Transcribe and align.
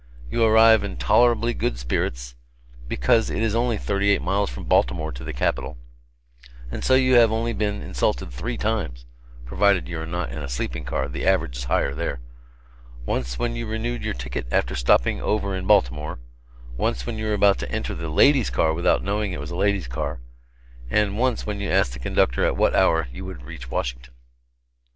You 0.31 0.43
arrive 0.43 0.83
in 0.83 0.97
tolerably 0.97 1.53
good 1.53 1.77
spirits, 1.77 2.33
because 2.87 3.29
it 3.29 3.43
is 3.43 3.53
only 3.53 3.77
thirty 3.77 4.09
eight 4.09 4.23
miles 4.23 4.49
from 4.49 4.63
Baltimore 4.63 5.11
to 5.11 5.23
the 5.23 5.31
capital, 5.31 5.77
and 6.71 6.83
so 6.83 6.95
you 6.95 7.13
have 7.17 7.31
only 7.31 7.53
been 7.53 7.83
insulted 7.83 8.31
three 8.31 8.57
times 8.57 9.05
(provided 9.45 9.87
you 9.87 9.99
are 9.99 10.07
not 10.07 10.31
in 10.31 10.39
a 10.39 10.49
sleeping 10.49 10.85
car 10.85 11.07
the 11.07 11.27
average 11.27 11.57
is 11.57 11.63
higher 11.65 11.93
there): 11.93 12.19
once 13.05 13.37
when 13.37 13.55
you 13.55 13.67
renewed 13.67 14.03
your 14.03 14.15
ticket 14.15 14.47
after 14.51 14.73
stopping 14.73 15.21
over 15.21 15.55
in 15.55 15.67
Baltimore; 15.67 16.17
once 16.77 17.05
when 17.05 17.19
you 17.19 17.27
were 17.27 17.33
about 17.35 17.59
to 17.59 17.71
enter 17.71 17.93
the 17.93 18.09
"ladies' 18.09 18.49
car" 18.49 18.73
without 18.73 19.03
knowing 19.03 19.33
it 19.33 19.39
was 19.39 19.51
a 19.51 19.55
lady's 19.55 19.87
car; 19.87 20.19
and 20.89 21.15
once 21.19 21.45
when 21.45 21.59
you 21.59 21.69
asked 21.69 21.93
the 21.93 21.99
conductor 21.99 22.43
at 22.43 22.57
what 22.57 22.73
hour 22.75 23.07
you 23.13 23.23
would 23.23 23.43
reach 23.43 23.69
Washington. 23.69 24.15